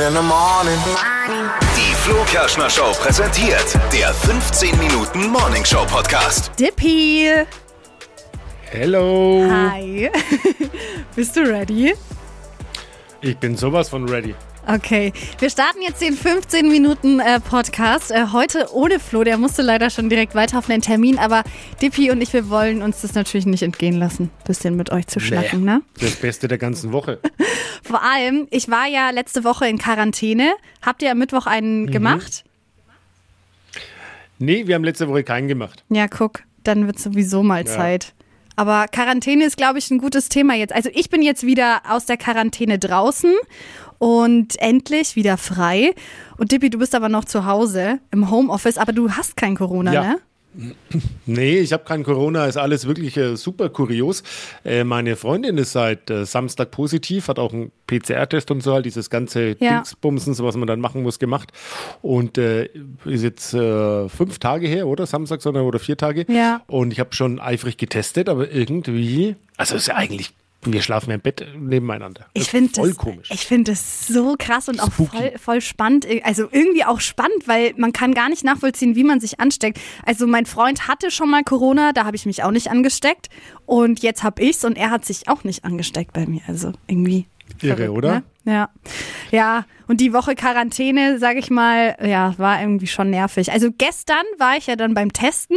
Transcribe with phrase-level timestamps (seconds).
[0.00, 0.78] in the morning.
[1.76, 6.50] Die Flo Kerschner Show präsentiert der 15 Minuten Morning Show Podcast.
[6.58, 7.28] Dippy!
[8.70, 9.46] Hello.
[9.50, 10.10] Hi.
[11.16, 11.94] Bist du ready?
[13.20, 14.34] Ich bin sowas von ready.
[14.66, 18.10] Okay, wir starten jetzt den 15 Minuten äh, Podcast.
[18.12, 21.42] Äh, heute ohne Flo, der musste leider schon direkt weiter auf einen Termin, aber
[21.82, 25.18] Dippy und ich, wir wollen uns das natürlich nicht entgehen lassen, bisschen mit euch zu
[25.18, 25.82] schnacken, ne?
[25.98, 27.18] Das Beste der ganzen Woche.
[27.82, 30.52] Vor allem, ich war ja letzte Woche in Quarantäne.
[30.82, 31.90] Habt ihr am Mittwoch einen Mhm.
[31.90, 32.44] gemacht?
[34.38, 35.84] Nee, wir haben letzte Woche keinen gemacht.
[35.88, 37.72] Ja, guck, dann wird sowieso mal Ja.
[37.72, 38.12] Zeit.
[38.56, 40.74] Aber Quarantäne ist, glaube ich, ein gutes Thema jetzt.
[40.74, 43.32] Also ich bin jetzt wieder aus der Quarantäne draußen
[44.00, 45.94] und endlich wieder frei.
[46.38, 49.92] Und Dippy, du bist aber noch zu Hause im Homeoffice, aber du hast kein Corona,
[49.92, 50.02] Ja.
[50.02, 50.18] ne?
[51.26, 54.24] Nee, ich habe kein Corona, ist alles wirklich äh, super kurios.
[54.64, 58.84] Äh, meine Freundin ist seit äh, Samstag positiv, hat auch einen PCR-Test und so, halt
[58.86, 59.74] dieses ganze Ja.
[59.76, 61.52] Dingsbumsen, so was man dann machen muss, gemacht.
[62.02, 62.64] Und äh,
[63.04, 65.06] ist jetzt äh, fünf Tage her, oder?
[65.06, 66.24] Samstag, sondern oder vier Tage.
[66.26, 66.62] Ja.
[66.66, 71.20] Und ich habe schon eifrig getestet, aber irgendwie, also ist ja eigentlich, wir schlafen im
[71.20, 72.26] Bett nebeneinander.
[72.34, 73.30] Das Ich finde voll das, komisch.
[73.32, 76.06] ich find das so krass und auch voll, voll spannend.
[76.22, 79.80] Also irgendwie auch spannend, weil man kann gar nicht nachvollziehen, wie man sich ansteckt.
[80.04, 83.28] Also mein Freund hatte schon mal Corona, da habe ich mich auch nicht angesteckt.
[83.64, 86.42] Und jetzt habe ich's und er hat sich auch nicht angesteckt bei mir.
[86.46, 87.26] Also irgendwie.
[87.62, 88.14] Irre, verrückt, oder?
[88.14, 88.22] Ne?
[88.44, 88.68] Ja.
[89.30, 93.50] Ja, und die Woche Quarantäne, sage ich mal, ja, war irgendwie schon nervig.
[93.52, 95.56] Also gestern war ich ja dann beim Testen.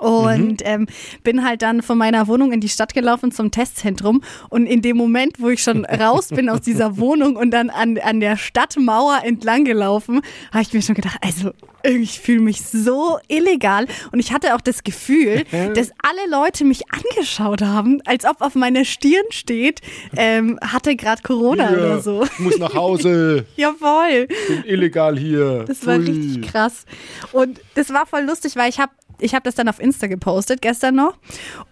[0.00, 0.86] Und ähm,
[1.22, 4.22] bin halt dann von meiner Wohnung in die Stadt gelaufen zum Testzentrum.
[4.48, 7.98] Und in dem Moment, wo ich schon raus bin aus dieser Wohnung und dann an,
[7.98, 10.20] an der Stadtmauer entlang gelaufen,
[10.52, 13.86] habe ich mir schon gedacht, also ich fühle mich so illegal.
[14.12, 15.44] Und ich hatte auch das Gefühl,
[15.74, 19.80] dass alle Leute mich angeschaut haben, als ob auf meiner Stirn steht,
[20.16, 22.24] ähm, hatte gerade Corona Hier, oder so.
[22.24, 24.26] Ich muss nach Hause, Jawohl.
[24.48, 25.64] bin illegal hier.
[25.66, 26.10] Das war Pfui.
[26.10, 26.84] richtig krass.
[27.32, 30.62] Und das war voll lustig, weil ich habe ich hab das dann auf Insta gepostet,
[30.62, 31.18] gestern noch.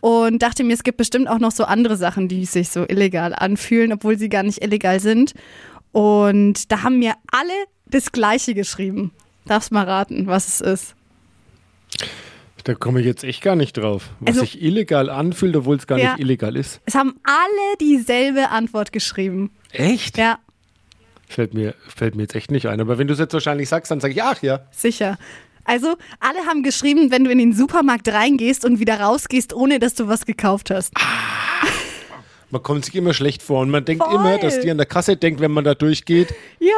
[0.00, 3.34] Und dachte mir, es gibt bestimmt auch noch so andere Sachen, die sich so illegal
[3.34, 5.34] anfühlen, obwohl sie gar nicht illegal sind.
[5.92, 7.52] Und da haben mir alle
[7.86, 9.12] das Gleiche geschrieben.
[9.46, 10.94] Darfst mal raten, was es ist.
[12.64, 14.10] Da komme ich jetzt echt gar nicht drauf.
[14.20, 16.12] Was Also- sich illegal anfühlt, obwohl es gar Ja.
[16.12, 16.80] nicht illegal ist.
[16.84, 19.50] Es haben alle dieselbe Antwort geschrieben.
[19.70, 20.18] Echt?
[20.18, 20.38] Ja,
[21.28, 22.80] Fällt mir, fällt mir jetzt echt nicht ein.
[22.80, 24.60] Aber wenn du es jetzt wahrscheinlich sagst, dann sage ich, ach ja.
[24.70, 25.18] sicher.
[25.66, 29.94] Also, alle haben geschrieben, wenn du in den Supermarkt reingehst und wieder rausgehst, ohne dass
[29.94, 30.92] du was gekauft hast.
[32.50, 34.14] Man kommt sich immer schlecht vor und man denkt Voll.
[34.14, 36.68] immer, dass die an der Kasse denkt, wenn man da durchgeht, Ja,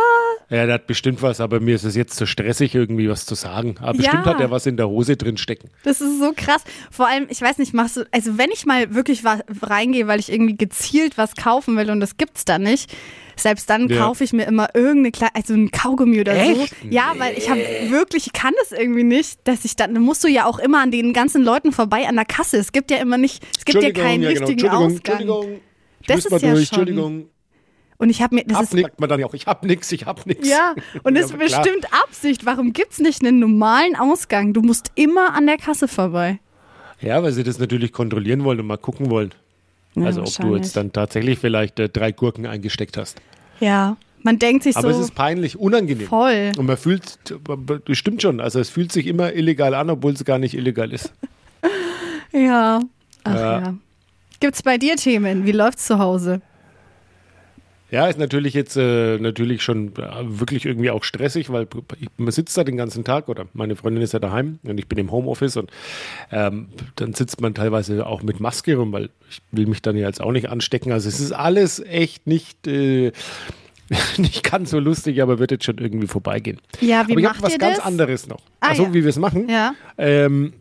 [0.49, 3.35] ja, der hat bestimmt was, aber mir ist es jetzt zu stressig, irgendwie was zu
[3.35, 3.77] sagen.
[3.81, 4.11] Aber Ja.
[4.11, 5.69] bestimmt hat er was in der Hose drin stecken.
[5.85, 6.65] Das ist so krass.
[6.91, 9.23] Vor allem, ich weiß nicht, machst du, also wenn ich mal wirklich
[9.61, 12.91] reingehe, weil ich irgendwie gezielt was kaufen will und das gibt's da nicht,
[13.39, 13.99] selbst dann Ja.
[14.05, 16.71] kaufe ich mir immer irgendeine kleine, also ein Kaugummi oder Echt?
[16.83, 16.89] so.
[16.91, 20.23] Ja, weil ich habe wirklich, ich kann das irgendwie nicht, dass ich dann, dann musst
[20.25, 22.57] du ja auch immer an den ganzen Leuten vorbei an der Kasse.
[22.59, 24.47] Es gibt ja immer nicht, es gibt ja keinen ja, genau.
[24.47, 25.21] richtigen Entschuldigung, Ausgang.
[25.21, 25.61] Entschuldigung.
[26.01, 27.29] Ich Das ist ja durch, schon- Entschuldigung.
[28.01, 30.07] Und ich habe mir, das Hab ist man dann ja auch, ich hab nix, ich
[30.07, 30.49] hab nix.
[30.49, 31.63] ja, und das ist aber klar.
[31.63, 32.47] bestimmt Absicht.
[32.47, 34.53] Warum gibt's nicht einen normalen Ausgang?
[34.53, 36.39] Du musst immer an der Kasse vorbei.
[37.01, 39.31] Ja, weil sie das natürlich kontrollieren wollen und mal gucken wollen.
[40.01, 43.21] Ja, also ob du jetzt dann tatsächlich vielleicht äh, drei Gurken eingesteckt hast.
[43.61, 46.07] Ja, man denkt sich Aber so es ist peinlich, unangenehm.
[46.07, 46.53] voll.
[46.57, 47.19] Und man fühlt,
[47.87, 50.93] das stimmt schon, also es fühlt sich immer illegal an, obwohl es gar nicht illegal
[50.93, 51.13] ist.
[52.33, 52.81] Ja.
[53.25, 53.61] Ach Ja.
[53.61, 53.75] ja.
[54.41, 55.47] Gibt's bei dir Themen?
[55.47, 56.43] Wie läuft's zu Hause?
[57.91, 61.67] Ja, ist natürlich jetzt äh, natürlich schon äh, wirklich irgendwie auch stressig, weil
[61.99, 64.89] ich, man sitzt da den ganzen Tag oder meine Freundin ist ja daheim und ich
[64.89, 65.71] bin im Homeoffice und
[66.31, 70.07] ähm, dann sitzt man teilweise auch mit Maske rum, weil ich will mich dann ja
[70.07, 70.93] jetzt auch nicht anstecken.
[70.93, 73.13] Also es ist alles echt nicht, äh,
[74.19, 76.61] nicht ganz so lustig, aber wird jetzt schon irgendwie vorbeigehen.
[76.81, 78.41] Ja, wie aber ich macht habe was ganz anderes noch.
[78.61, 78.95] Ah, also ja.
[78.95, 79.49] wie wir es machen.
[79.49, 79.75] Ja.
[79.97, 80.53] Ähm,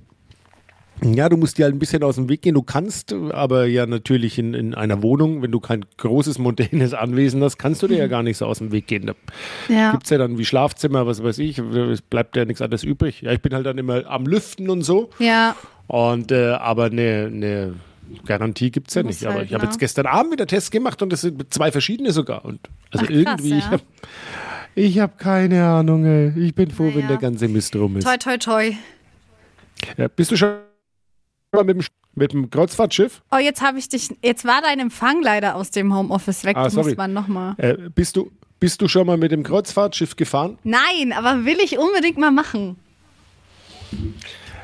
[1.04, 2.56] ja, du musst dir halt ein bisschen aus dem Weg gehen.
[2.56, 7.44] Du kannst aber ja natürlich in, in einer Wohnung, wenn du kein großes, modernes Anwesen
[7.44, 9.06] hast, kannst du dir ja gar nicht so aus dem Weg gehen.
[9.06, 9.14] Da
[9.70, 9.92] Ja.
[9.92, 13.22] gibt es ja dann wie Schlafzimmer, was weiß ich, es bleibt ja nichts anderes übrig.
[13.22, 15.10] Ja, ich bin halt dann immer am Lüften und so.
[15.20, 15.56] Ja.
[15.88, 17.74] Und äh, aber eine ne
[18.26, 19.24] Garantie gibt es ja nicht.
[19.26, 19.70] Aber halt, ich habe ne?
[19.70, 22.44] jetzt gestern Abend wieder Tests gemacht und das sind zwei verschiedene sogar.
[22.46, 22.60] Und
[22.92, 23.72] also Ach, krass, irgendwie, ich ja.
[23.72, 23.84] habe
[24.76, 26.06] ich hab keine Ahnung.
[26.06, 26.34] Ey.
[26.38, 27.08] Ich bin froh, wenn Naja.
[27.08, 28.06] der ganze Mist rum ist.
[28.06, 28.72] Toi, toi, toi.
[29.98, 30.50] Ja, bist du schon
[31.54, 31.82] mit dem,
[32.16, 33.22] mit dem Kreuzfahrtschiff?
[33.32, 34.10] Oh, jetzt habe ich dich.
[34.22, 36.58] Jetzt war dein Empfang leider aus dem Homeoffice weg.
[36.58, 36.96] Ah, das muss sorry.
[36.96, 37.56] man nochmal.
[37.58, 40.58] Äh, bist, du, bist du schon mal mit dem Kreuzfahrtschiff gefahren?
[40.64, 42.78] Nein, aber will ich unbedingt mal machen.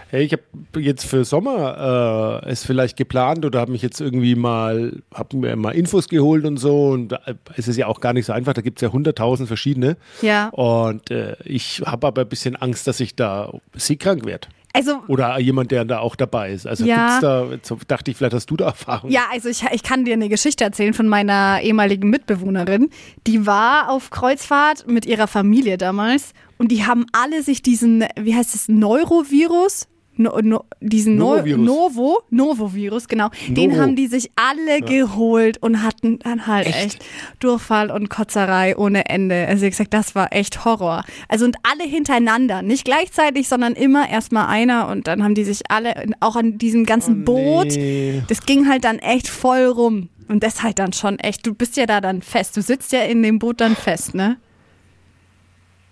[0.10, 4.36] hey, ich habe jetzt für Sommer äh, es vielleicht geplant oder habe mich jetzt irgendwie
[4.36, 6.90] mal, habe mir mal Infos geholt und so.
[6.90, 7.18] Und
[7.56, 8.54] ist es ja auch gar nicht so einfach.
[8.54, 9.96] Da gibt es ja hunderttausend verschiedene.
[10.22, 10.50] Ja.
[10.50, 14.50] Und äh, ich habe aber ein bisschen Angst, dass ich da seekrank werde.
[14.76, 16.66] Also Oder jemand, der da auch dabei ist.
[16.66, 17.20] Also Ja.
[17.20, 19.12] gibt's da, dachte ich, vielleicht hast du da Erfahrung.
[19.12, 22.90] Ja, also ich, ich kann dir eine Geschichte erzählen von meiner ehemaligen Mitbewohnerin.
[23.28, 28.36] Die war auf Kreuzfahrt mit ihrer Familie damals und die haben alle sich diesen, wie
[28.36, 29.88] heißt es, Neurovirus?
[30.16, 31.66] No, no, diesen Novovirus.
[31.66, 33.30] Novo, Novovirus, genau.
[33.48, 33.82] Den Novo.
[33.82, 36.78] haben die sich alle geholt und hatten dann halt echt?
[36.86, 37.06] Echt?
[37.40, 39.48] Durchfall und Kotzerei ohne Ende.
[39.48, 41.04] Also wie gesagt, das war echt Horror.
[41.30, 45.62] Also und alle hintereinander, nicht gleichzeitig, sondern immer erstmal einer und dann haben die sich
[45.70, 48.22] alle auch an diesem ganzen Boot Oh, Nee.
[48.28, 50.10] das ging halt dann echt voll rum.
[50.28, 52.56] Und das halt dann schon echt, du bist ja da dann fest.
[52.56, 54.38] Du sitzt ja in dem Boot dann fest, ne?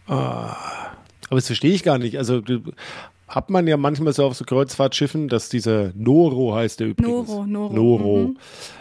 [0.07, 0.55] Aber
[1.29, 2.17] das verstehe ich gar nicht.
[2.17, 2.61] Also du-
[3.31, 7.29] hat man ja manchmal so auf so Kreuzfahrtschiffen, dass dieser Noro heißt der übrigens.
[7.29, 8.17] Noro, Noro, Noro.
[8.27, 8.37] mhm.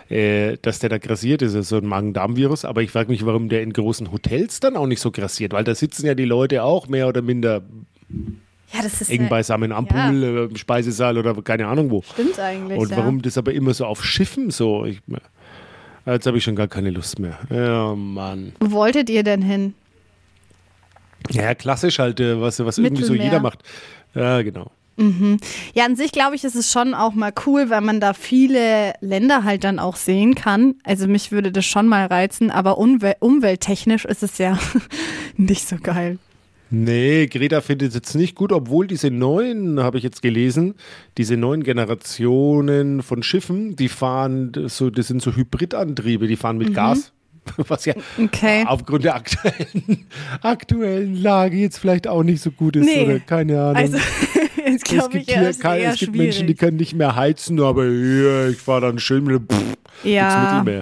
[0.08, 2.64] Äh, dass der da grassiert ist, ist so ein Magen-Darm-Virus.
[2.64, 5.62] Aber ich frage mich, warum der in großen Hotels dann auch nicht so grassiert, weil
[5.62, 7.62] da sitzen ja die Leute auch mehr oder minder
[8.72, 10.08] Ja, das ist eng ja, beisammen am ja.
[10.08, 12.02] Pool, äh, im Speisesaal oder keine Ahnung wo.
[12.02, 12.76] Stimmt eigentlich.
[12.76, 12.96] Und ja.
[12.96, 14.84] warum das aber immer so auf Schiffen so?
[14.84, 15.00] Ich,
[16.06, 17.38] jetzt habe ich schon gar keine Lust mehr.
[17.48, 18.52] Ja, Mann.
[18.58, 19.74] Wo wolltet ihr denn hin?
[21.30, 23.62] Ja, klassisch halt, äh, was, was irgendwie so jeder macht.
[24.14, 24.70] Ja, genau.
[25.72, 28.92] Ja, an sich glaube ich, ist es schon auch mal cool, weil man da viele
[29.00, 30.74] Länder halt dann auch sehen kann.
[30.84, 34.58] Also mich würde das schon mal reizen, aber umwel umwelttechnisch ist es ja
[35.38, 36.18] nicht so geil.
[36.72, 40.74] Nee, Greta findet es jetzt nicht gut, obwohl diese neuen, habe ich jetzt gelesen,
[41.16, 46.74] diese neuen Generationen von Schiffen, die fahren so, das sind so Hybridantriebe, die fahren mit
[46.74, 47.12] Gas.
[47.68, 47.94] Was ja.
[48.22, 48.64] Okay.
[48.66, 50.06] aufgrund der aktuellen,
[50.42, 53.04] aktuellen Lage jetzt vielleicht auch nicht so gut ist Nee.
[53.04, 53.76] oder keine Ahnung.
[53.76, 53.98] Also,
[54.64, 56.28] es gibt, hier ist kein, eher es gibt schwierig.
[56.28, 60.62] Menschen, die können nicht mehr heizen, aber hier, ich fahre dann schön mit, pff, ja,
[60.64, 60.74] mit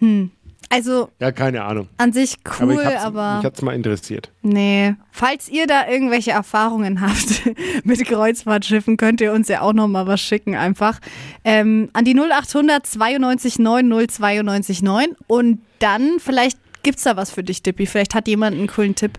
[0.00, 0.28] mehr.
[0.70, 1.88] Also Ja, keine Ahnung.
[1.96, 4.30] an sich Aber cool, ich hab's, aber mich hat's mal interessiert.
[4.42, 4.94] Nee.
[5.10, 7.42] Falls ihr da irgendwelche Erfahrungen habt
[7.84, 11.00] mit Kreuzfahrtschiffen, könnt ihr uns ja auch noch mal was schicken einfach.
[11.44, 17.42] Ähm, an die 0800 92 9 092 9 und dann vielleicht gibt's da was für
[17.42, 17.86] dich, Dippi.
[17.86, 19.18] Vielleicht hat jemand einen coolen Tipp.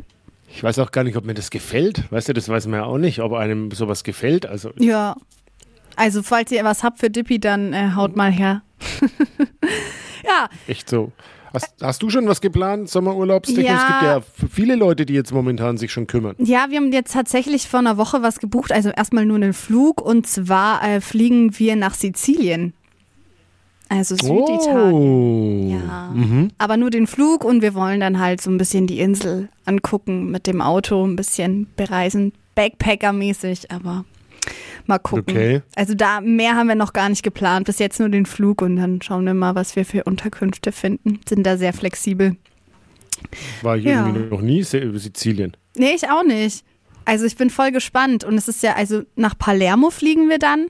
[0.52, 2.12] Ich weiß auch gar nicht, ob mir das gefällt.
[2.12, 4.46] Weißt du, das weiß man ja auch nicht, ob einem sowas gefällt.
[4.46, 5.16] Also Ja.
[5.96, 8.62] Also falls ihr was habt für Dippi, dann äh, haut mal her.
[10.24, 11.12] ja, echt so.
[11.54, 13.66] Hast, hast du schon was geplant, Sommerurlaubstechnisch?
[13.66, 13.78] Ja.
[13.78, 16.36] Es gibt ja viele Leute, die jetzt momentan sich schon kümmern.
[16.38, 18.72] Ja, wir haben jetzt tatsächlich vor einer Woche was gebucht.
[18.72, 22.74] Also erstmal nur einen Flug und zwar äh, fliegen wir nach Sizilien.
[23.90, 24.94] Also Süditalien.
[24.94, 25.68] Oh.
[25.72, 26.14] Ja.
[26.60, 30.30] Aber nur den Flug und wir wollen dann halt so ein bisschen die Insel angucken
[30.30, 34.06] mit dem Auto, ein bisschen bereisen, Backpacker-mäßig, aber
[34.86, 35.36] mal gucken.
[35.36, 35.62] Okay.
[35.76, 38.76] Also da mehr haben wir noch gar nicht geplant, bis jetzt nur den Flug und
[38.78, 41.20] dann schauen wir mal, was wir für Unterkünfte finden.
[41.28, 42.36] Sind da sehr flexibel.
[43.62, 44.08] War ich Ja.
[44.08, 45.56] irgendwie noch nie Se- Sizilien.
[45.76, 46.64] Nee, ich auch nicht.
[47.06, 50.68] Also ich bin voll gespannt und es ist ja, also nach Palermo fliegen wir dann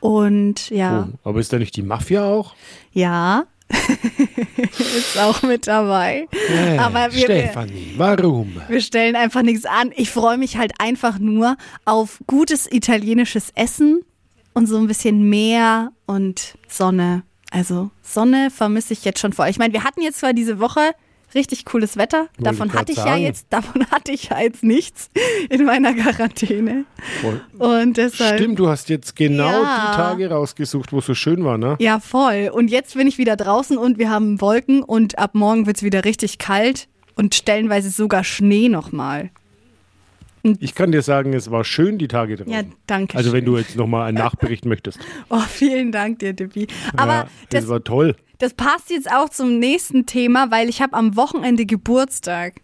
[0.00, 1.28] und ja, Oh.
[1.30, 2.54] Aber ist da nicht die Mafia auch?
[2.92, 3.44] ja,
[4.96, 6.28] ist auch mit dabei.
[6.48, 8.56] Äh, Aber wir- Stefanie, warum?
[8.68, 9.92] Wir stellen einfach nichts an.
[9.96, 14.02] Ich freue mich halt einfach nur auf gutes italienisches Essen
[14.54, 17.22] und so ein bisschen Meer und Sonne.
[17.50, 19.48] Also Sonne vermisse ich jetzt schon vor.
[19.48, 20.92] Ich meine, wir hatten jetzt zwar diese Woche
[21.34, 22.28] richtig cooles Wetter.
[22.38, 23.22] davon ich hatte ich ja sagen.
[23.22, 25.10] jetzt, davon hatte ich ja jetzt nichts
[25.48, 26.84] in meiner Quarantäne.
[27.20, 27.40] Voll.
[27.58, 28.38] Und deshalb.
[28.38, 29.88] Stimmt, du hast jetzt genau Ja.
[29.90, 31.76] die Tage rausgesucht, wo es so schön war, ne?
[31.80, 32.50] Ja, voll.
[32.52, 35.82] Und jetzt bin ich wieder draußen und wir haben Wolken und ab morgen wird es
[35.82, 39.30] wieder richtig kalt und stellenweise sogar Schnee nochmal.
[40.58, 42.48] Ich kann dir sagen, es war schön die Tage drauf.
[42.48, 43.16] Ja, danke.
[43.16, 43.52] Also wenn schön.
[43.52, 44.98] du jetzt nochmal einen Nachbericht möchtest.
[45.28, 46.66] Oh, vielen Dank dir, Dippi.
[46.96, 48.16] Aber ja, das, das, war toll.
[48.40, 52.54] Das passt jetzt auch zum nächsten Thema, weil ich habe am Wochenende Geburtstag.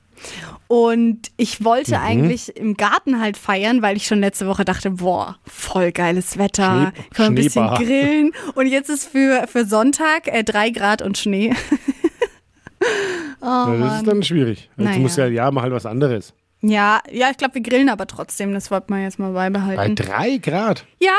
[0.66, 5.36] Und ich wollte eigentlich im Garten halt feiern, weil ich schon letzte Woche dachte, boah,
[5.46, 8.32] voll geiles Wetter, Schnee- können wir ein bisschen grillen.
[8.54, 11.52] Und jetzt ist für, für Sonntag äh, drei Grad und Schnee.
[13.42, 14.70] ja, das ist dann schwierig.
[14.76, 14.98] Jetzt Naja.
[14.98, 16.34] muss ja, ja, mal halt was anderes.
[16.62, 18.52] Ja, ja, ich glaube, wir grillen aber trotzdem.
[18.52, 19.94] Das wollten wir jetzt mal Bei beibehalten.
[19.96, 20.84] drei Grad.
[21.00, 21.12] Ja,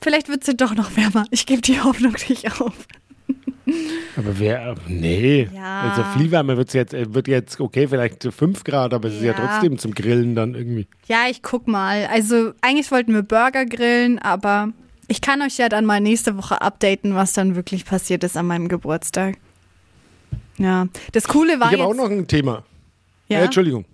[0.00, 1.24] vielleicht wird es ja doch noch wärmer.
[1.30, 2.72] Ich gebe die Hoffnung nicht auf.
[4.16, 5.48] Aber wer, nee.
[5.54, 5.82] Ja.
[5.90, 9.08] Also viel wärmer wird es jetzt, äh, wird jetzt, okay, vielleicht so fünf Grad, aber
[9.08, 9.34] es ist ja Ja.
[9.38, 10.86] trotzdem zum Grillen dann irgendwie.
[11.06, 12.06] Ja, ich guck mal.
[12.12, 14.70] Also eigentlich wollten wir Burger grillen, aber
[15.06, 18.46] ich kann euch ja dann mal nächste Woche updaten, was dann wirklich passiert ist an
[18.46, 19.36] meinem Geburtstag.
[20.58, 22.64] Ja, das Coole war Ich habe auch noch ein Thema.
[23.28, 23.38] ja?
[23.40, 23.84] Äh, Entschuldigung.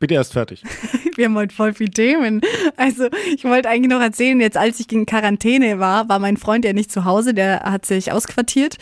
[0.00, 0.62] bitte erst fertig.
[1.16, 2.40] Wir haben heute voll viele Themen.
[2.76, 6.64] Also ich wollte eigentlich noch erzählen, jetzt als ich in Quarantäne war, war mein Freund
[6.64, 8.78] ja nicht zu Hause, der hat sich ausquartiert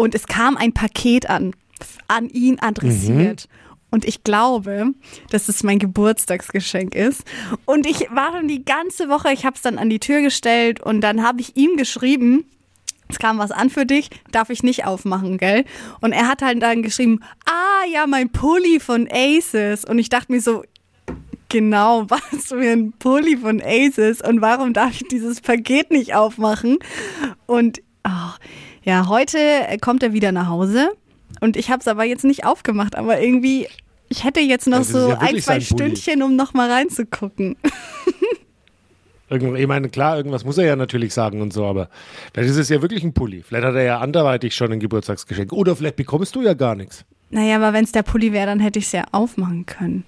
[0.00, 1.54] und es kam ein Paket an,
[2.08, 3.48] an ihn adressiert.
[3.50, 3.70] Mhm.
[3.90, 4.94] Und ich glaube,
[5.30, 7.24] dass es mein Geburtstagsgeschenk ist.
[7.66, 10.80] Und ich war schon die ganze Woche, ich habe es dann an die Tür gestellt
[10.80, 12.46] und dann habe ich ihm geschrieben,
[13.10, 15.66] es kam was an für dich, darf ich nicht aufmachen, gell?
[16.00, 19.84] Und er hat halt dann geschrieben, ah ja, mein Pulli von Aces.
[19.84, 20.62] Und ich dachte mir so,
[21.50, 26.78] genau, was für ein Pulli von Aces und warum darf ich dieses Paket nicht aufmachen?
[27.44, 28.32] Und oh,
[28.82, 29.38] ja, heute
[29.80, 30.90] kommt er wieder nach Hause
[31.40, 33.68] und ich habe es aber jetzt nicht aufgemacht, aber irgendwie,
[34.08, 37.56] ich hätte jetzt noch so ja ein, zwei Stündchen, um noch mal reinzugucken.
[39.32, 41.88] Ich meine, klar, irgendwas muss er ja natürlich sagen und so, aber
[42.34, 43.44] vielleicht ist es ja wirklich ein Pulli.
[43.44, 45.52] Vielleicht hat er ja anderweitig schon ein Geburtstagsgeschenk.
[45.52, 47.04] Oder vielleicht bekommst du ja gar nichts.
[47.30, 50.04] Naja, aber wenn es der Pulli wäre, dann hätte ich es ja aufmachen können.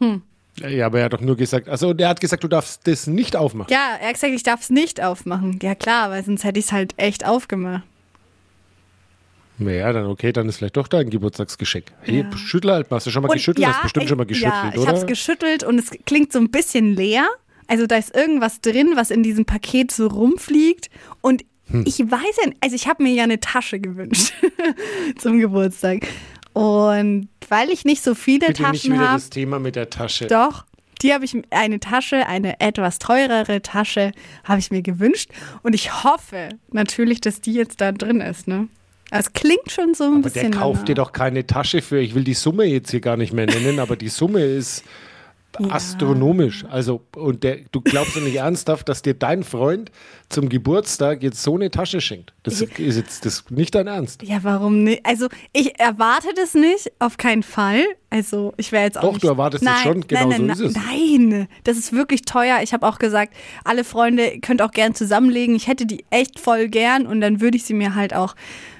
[0.00, 0.22] Hm.
[0.60, 3.36] Ja, aber er hat doch nur gesagt, also der hat gesagt, du darfst das nicht
[3.36, 3.72] aufmachen.
[3.72, 5.58] Ja, er hat gesagt, ich darf es nicht aufmachen.
[5.62, 7.82] Ja klar, weil sonst hätte ich es halt echt aufgemacht.
[9.60, 11.92] Naja, dann okay, dann ist vielleicht doch dein Geburtstagsgeschenk.
[12.00, 12.36] Hey, ja.
[12.36, 12.96] schüttel halt mal.
[12.96, 13.66] Hast du schon mal und geschüttelt?
[13.66, 14.82] Ja, hast bestimmt ich, schon mal geschüttelt, ja, ich oder?
[14.82, 17.26] Ich habe es geschüttelt und es klingt so ein bisschen leer.
[17.66, 20.88] Also da ist irgendwas drin, was in diesem Paket so rumfliegt.
[21.20, 21.84] Und hm.
[21.86, 24.32] ich weiß ja, also ich habe mir ja eine Tasche gewünscht
[25.18, 26.06] zum Geburtstag.
[26.52, 29.14] Und weil ich nicht so viele Bitte Taschen habe.
[29.14, 30.26] das Thema mit der Tasche.
[30.26, 30.64] Doch.
[31.02, 34.12] Die habe ich eine Tasche, eine etwas teurere Tasche,
[34.44, 35.30] habe ich mir gewünscht.
[35.62, 38.68] Und ich hoffe natürlich, dass die jetzt da drin ist, ne?
[39.10, 40.52] Es klingt schon so ein aber bisschen.
[40.52, 42.00] Der kauft dir doch keine Tasche für.
[42.00, 44.84] Ich will die Summe jetzt hier gar nicht mehr nennen, aber die Summe ist
[45.58, 45.70] ja.
[45.70, 46.64] astronomisch.
[46.70, 49.90] Also, und der, du glaubst ja nicht ernsthaft, dass dir dein Freund
[50.28, 52.32] zum Geburtstag jetzt so eine Tasche schenkt.
[52.42, 54.22] Das ist jetzt das nicht dein Ernst.
[54.22, 55.04] Ja, warum nicht?
[55.04, 57.84] Also, ich erwarte das nicht, auf keinen Fall.
[58.10, 59.02] Also, ich wäre jetzt auch.
[59.02, 60.82] Doch, nicht, du erwartest es schon, genau nein, nein, so ist es.
[60.82, 62.60] Nein, das ist wirklich teuer.
[62.62, 65.54] Ich habe auch gesagt, alle Freunde könnt auch gern zusammenlegen.
[65.56, 68.36] Ich hätte die echt voll gern und dann würde ich sie mir halt auch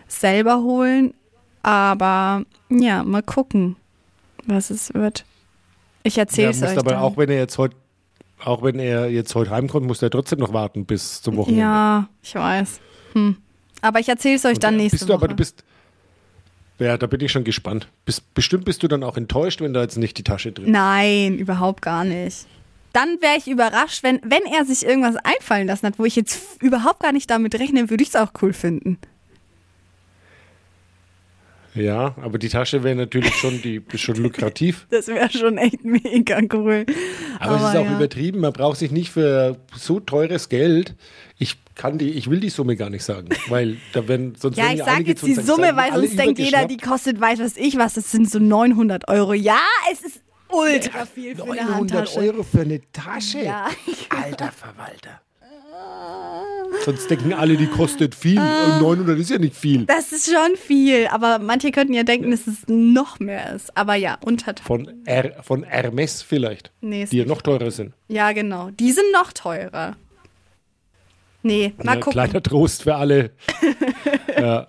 [0.07, 1.15] selber holen.
[1.63, 3.77] Aber ja, mal gucken,
[4.47, 5.25] was es wird.
[6.03, 6.79] Ich erzähle es ja, euch.
[6.79, 7.01] Aber dann.
[7.01, 7.77] auch wenn er jetzt heute
[8.45, 11.61] auch wenn er jetzt heute heimkommt, muss er trotzdem noch warten bis zum Wochenende.
[11.61, 12.81] Ja, ich weiß.
[13.13, 13.37] Hm.
[13.83, 15.17] Aber ich erzähle es euch dann nächste bist du, Woche.
[15.17, 15.63] Aber du bist,
[16.79, 17.89] ja, da bin ich schon gespannt.
[18.05, 20.73] Bist, bestimmt bist du dann auch enttäuscht, wenn da jetzt nicht die Tasche drin ist.
[20.73, 22.47] Nein, überhaupt gar nicht.
[22.93, 26.63] Dann wäre ich überrascht, wenn, wenn er sich irgendwas einfallen lassen hat, wo ich jetzt
[26.63, 28.99] überhaupt gar nicht damit rechne, würde ich es auch cool finden.
[31.75, 34.87] Ja, aber die Tasche wäre natürlich schon, die ist schon lukrativ.
[34.91, 36.85] Das wäre schon echt mega cool.
[37.39, 37.97] Aber, aber es ist auch ja.
[37.97, 38.41] übertrieben.
[38.41, 40.97] Man braucht sich nicht für so teures Geld.
[41.39, 44.73] Ich kann die, ich will die Summe gar nicht sagen, weil da werden sonst ja,
[44.73, 47.95] ich sage jetzt die Summe, weil sonst denkt jeder, die kostet, weiß was ich was.
[47.95, 49.33] Das sind so 900 Euro.
[49.33, 49.61] Ja,
[49.93, 52.19] es ist ultra viel für eine Handtasche.
[52.19, 53.45] 900 Euro für eine Tasche.
[53.45, 53.69] Ja.
[54.11, 55.21] Alter Verwalter.
[56.85, 58.39] Sonst denken alle, die kostet viel.
[58.39, 58.79] Ah.
[58.81, 59.85] 900 ist ja nicht viel.
[59.85, 63.77] Das ist schon viel, aber manche könnten ja denken, dass es noch mehr ist.
[63.77, 64.55] Aber ja, unter.
[64.63, 66.73] Von, Her von Hermes vielleicht.
[66.81, 67.93] Nee, die ja noch teurer sind.
[68.09, 68.71] Ja, genau.
[68.71, 69.97] Die sind noch teurer.
[71.43, 72.13] Nee, mal ja, gucken.
[72.13, 73.33] Kleiner Trost für alle.
[74.39, 74.69] ja.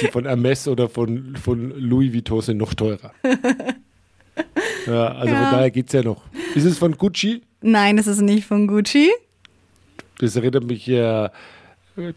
[0.00, 3.12] Die von Hermes oder von, von Louis Vuitton sind noch teurer.
[4.86, 5.42] Ja, also ja.
[5.42, 6.24] von daher geht es ja noch.
[6.54, 7.42] Ist es von Gucci?
[7.60, 9.10] Nein, es ist nicht von Gucci.
[10.22, 11.30] Das erinnert mich ja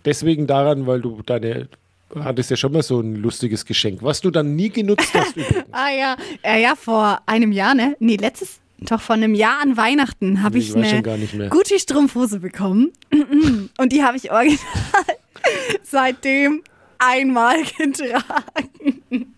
[0.06, 1.68] deswegen daran, weil du deine
[2.14, 5.66] hattest ja schon mal so ein lustiges Geschenk, was du dann nie genutzt hast übrigens.
[5.72, 6.16] ah ja.
[6.44, 7.96] ja, ja, vor einem Jahr, ne?
[8.00, 12.92] Nee, letztes, doch vor einem Jahr an Weihnachten habe nee, ich, ich eine Gucci-Strumpfhose bekommen.
[13.78, 14.60] Und die habe ich original
[15.84, 16.62] seitdem
[17.00, 19.34] einmal getragen.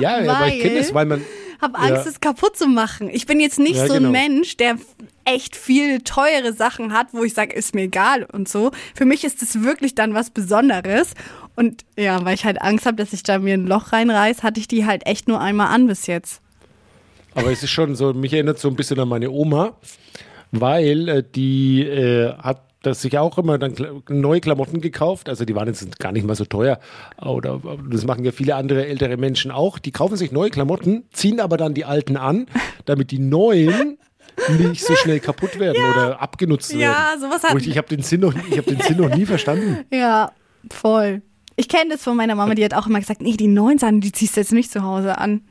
[0.00, 1.22] Ja, weil, aber ich kenne es, weil man.
[1.62, 2.10] habe Angst, ja.
[2.10, 3.08] es kaputt zu machen.
[3.10, 4.10] Ich bin jetzt nicht ja, so ein genau.
[4.10, 4.78] Mensch, der
[5.34, 8.70] echt viel teure Sachen hat, wo ich sage, ist mir egal und so.
[8.94, 11.14] Für mich ist es wirklich dann was Besonderes.
[11.56, 14.60] Und ja, weil ich halt Angst habe, dass ich da mir ein Loch reinreiß, hatte
[14.60, 16.40] ich die halt echt nur einmal an bis jetzt.
[17.34, 19.76] Aber es ist schon so, mich erinnert so ein bisschen an meine Oma,
[20.50, 23.74] weil äh, die äh, hat das sich auch immer dann
[24.08, 25.28] neue Klamotten gekauft.
[25.28, 26.80] Also die waren jetzt gar nicht mal so teuer.
[27.20, 27.60] Oder
[27.90, 29.78] das machen ja viele andere ältere Menschen auch.
[29.78, 32.46] Die kaufen sich neue Klamotten, ziehen aber dann die alten an,
[32.86, 33.98] damit die neuen
[34.58, 35.90] nicht so schnell kaputt werden ja.
[35.90, 36.82] oder abgenutzt werden.
[36.82, 37.56] Ja, sowas hat.
[37.60, 39.84] Ich, ich habe den, Sinn noch, hab den Sinn noch nie verstanden.
[39.92, 40.32] Ja,
[40.70, 41.22] voll.
[41.56, 44.00] Ich kenne das von meiner Mama, die hat auch immer gesagt, nee, die neuen Sachen,
[44.00, 45.42] die ziehst du jetzt nicht zu Hause an.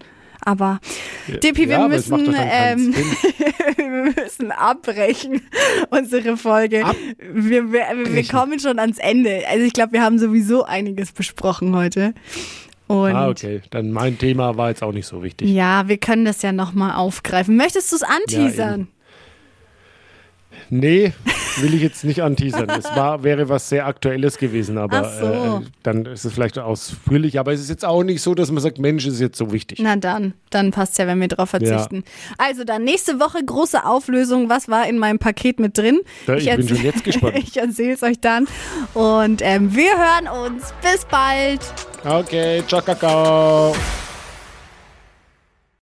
[0.41, 0.79] Aber
[1.27, 2.95] ja, Dippi, wir, ja, müssen, ähm,
[3.75, 5.41] wir müssen abbrechen,
[5.89, 6.85] unsere Folge.
[6.85, 9.43] Ab wir, wir, wir kommen schon ans Ende.
[9.49, 12.13] Also ich glaube, wir haben sowieso einiges besprochen heute.
[12.89, 13.61] Und ah, okay.
[13.69, 15.47] Dann mein Thema war jetzt auch nicht so wichtig.
[15.47, 17.55] Ja, wir können das ja nochmal aufgreifen.
[17.55, 18.79] Möchtest du es anteasern?
[18.79, 18.87] Ja,
[20.71, 21.13] Nee,
[21.61, 22.69] will ich jetzt nicht anteasern.
[22.69, 25.25] Es war, wäre was sehr Aktuelles gewesen, aber so.
[25.61, 27.39] äh, dann ist es vielleicht ausführlich.
[27.39, 29.79] Aber es ist jetzt auch nicht so, dass man sagt, Mensch, ist jetzt so wichtig.
[29.81, 32.03] Na dann, dann passt ja, wenn wir drauf verzichten.
[32.37, 34.49] Also dann nächste Woche große Auflösung.
[34.49, 35.99] Was war in meinem Paket mit drin?
[36.27, 37.35] Ja, ich bin erzähl- schon jetzt gespannt.
[37.37, 38.47] ich erzähle es euch dann.
[38.93, 40.73] Und ähm, wir hören uns.
[40.81, 41.59] Bis bald.
[42.05, 43.75] Okay, ciao, Kakao.